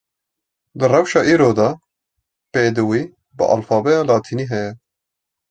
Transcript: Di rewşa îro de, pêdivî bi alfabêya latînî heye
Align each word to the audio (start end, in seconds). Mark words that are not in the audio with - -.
Di 0.77 0.85
rewşa 0.93 1.21
îro 1.33 1.49
de, 1.59 1.69
pêdivî 2.51 3.03
bi 3.37 3.43
alfabêya 3.55 4.01
latînî 4.09 4.45
heye 4.51 4.71